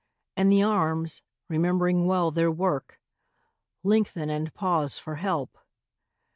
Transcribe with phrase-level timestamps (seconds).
[0.35, 2.99] "and the arms, remembering well their work,
[3.83, 5.59] Lengthen and pause for help.